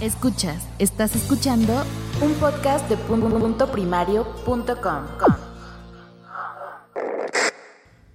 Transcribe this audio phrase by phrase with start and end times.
[0.00, 1.72] Escuchas, estás escuchando
[2.20, 5.04] un podcast de punto primario.com.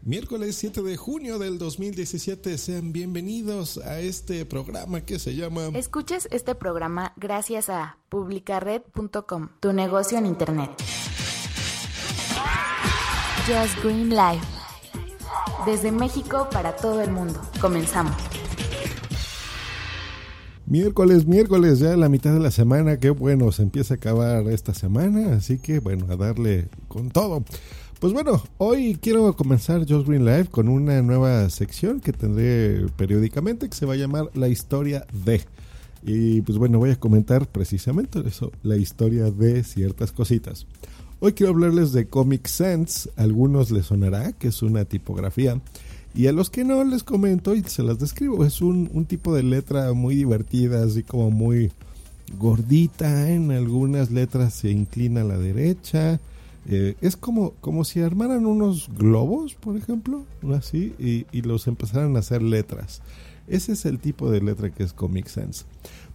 [0.02, 6.28] Miércoles 7 de junio del 2017, sean bienvenidos a este programa que se llama Escuches
[6.32, 10.72] este programa gracias a publicared.com, tu negocio en internet.
[13.48, 14.46] Just Green Life.
[15.66, 17.42] Desde México para todo el mundo.
[17.62, 18.16] Comenzamos.
[20.70, 24.76] Miércoles, miércoles, ya la mitad de la semana, qué bueno, se empieza a acabar esta
[24.76, 27.44] semana, así que bueno, a darle con todo.
[28.00, 33.68] Pues bueno, hoy quiero comenzar Just Green Live con una nueva sección que tendré periódicamente
[33.68, 35.42] que se va a llamar La historia de.
[36.04, 40.68] Y pues bueno, voy a comentar precisamente eso, la historia de ciertas cositas.
[41.20, 45.60] Hoy quiero hablarles de Comic Sans, algunos les sonará que es una tipografía
[46.14, 48.46] y a los que no les comento y se las describo.
[48.46, 51.72] Es un, un tipo de letra muy divertida, así como muy
[52.38, 53.30] gordita.
[53.30, 56.20] En algunas letras se inclina a la derecha.
[56.68, 60.24] Eh, es como, como si armaran unos globos, por ejemplo,
[60.56, 63.02] así, y, y, los empezaran a hacer letras.
[63.48, 65.66] Ese es el tipo de letra que es Comic Sans.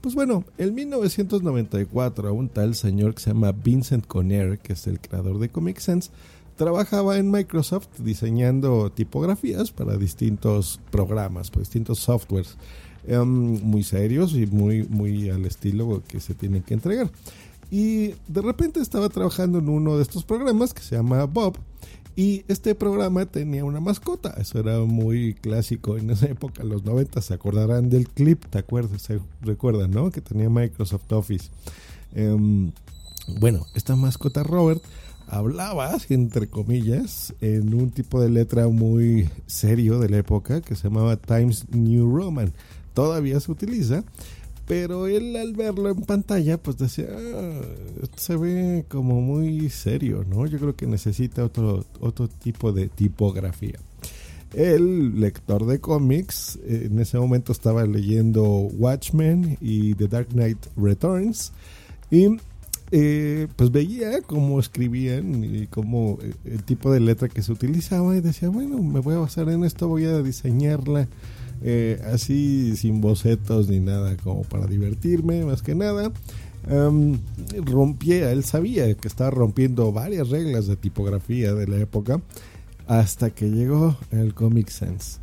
[0.01, 5.01] Pues bueno, en 1994 un tal señor que se llama Vincent Conner, que es el
[5.01, 6.11] creador de Comic Sans,
[6.57, 12.57] trabajaba en Microsoft diseñando tipografías para distintos programas, para distintos softwares
[13.09, 17.11] um, muy serios y muy, muy al estilo que se tienen que entregar.
[17.71, 21.59] Y de repente estaba trabajando en uno de estos programas que se llama Bob.
[22.17, 24.35] Y este programa tenía una mascota.
[24.39, 27.21] Eso era muy clásico en esa época, los 90.
[27.21, 29.03] Se acordarán del clip, ¿te acuerdas?
[29.03, 30.13] Se recuerdan, ¿no?
[30.13, 31.51] Que tenía Microsoft Office.
[32.15, 32.71] Um,
[33.41, 34.83] bueno, esta mascota Robert
[35.29, 40.85] hablaba, entre comillas, en un tipo de letra muy serio de la época que se
[40.85, 42.53] llamaba Times New Roman.
[42.95, 44.05] Todavía se utiliza,
[44.67, 47.61] pero él al verlo en pantalla, pues decía, ah,
[48.17, 50.47] se ve como muy serio, ¿no?
[50.47, 53.79] Yo creo que necesita otro, otro tipo de tipografía.
[54.53, 61.53] El lector de cómics en ese momento estaba leyendo Watchmen y The Dark Knight Returns
[62.11, 62.37] y
[62.97, 68.17] eh, pues veía cómo escribían y cómo eh, el tipo de letra que se utilizaba
[68.17, 71.09] y decía, bueno, me voy a basar en esto, voy a diseñarla
[71.65, 76.13] eh, así sin bocetos ni nada, como para divertirme más que nada.
[77.65, 82.23] Rompía, él sabía que estaba rompiendo varias reglas de tipografía de la época
[82.87, 85.19] hasta que llegó el Comic Sans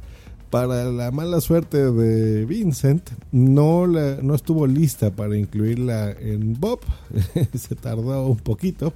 [0.52, 6.82] para la mala suerte de Vincent, no, la, no estuvo lista para incluirla en Bob.
[7.58, 8.94] se tardó un poquito.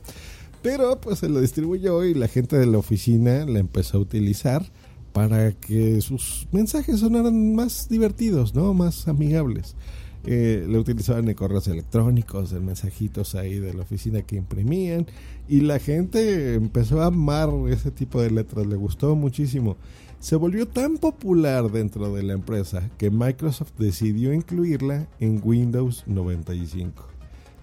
[0.62, 4.70] Pero pues se lo distribuyó y la gente de la oficina la empezó a utilizar
[5.14, 8.74] para que sus mensajes sonaran más divertidos, ¿no?
[8.74, 9.76] Más amigables.
[10.28, 15.06] Eh, le utilizaban en correos electrónicos, en mensajitos ahí de la oficina que imprimían
[15.48, 19.78] y la gente empezó a amar ese tipo de letras, le gustó muchísimo
[20.26, 27.06] se volvió tan popular dentro de la empresa que Microsoft decidió incluirla en Windows 95.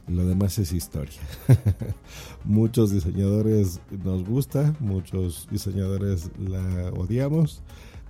[0.07, 1.21] Lo demás es historia.
[2.45, 7.63] muchos diseñadores nos gusta, muchos diseñadores la odiamos,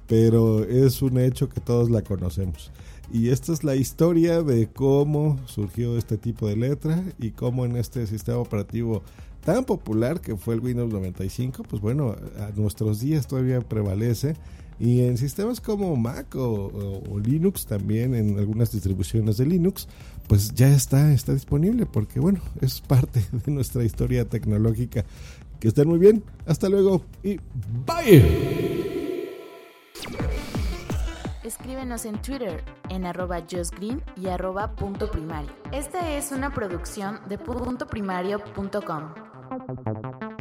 [0.06, 2.70] pero es un hecho que todos la conocemos.
[3.10, 7.76] Y esta es la historia de cómo surgió este tipo de letra y cómo en
[7.76, 9.02] este sistema operativo
[9.44, 14.36] tan popular que fue el Windows 95, pues bueno, a nuestros días todavía prevalece.
[14.78, 19.86] Y en sistemas como Mac o, o, Linux, también en algunas distribuciones de Linux,
[20.26, 25.04] pues ya está, está disponible porque bueno, es parte de nuestra historia tecnológica.
[25.60, 27.38] Que estén muy bien, hasta luego y
[27.86, 29.22] bye.
[31.44, 35.50] Escríbenos en Twitter en arroba justgreen y arroba punto primario.
[35.72, 40.31] Esta es una producción de puntoprimario.com.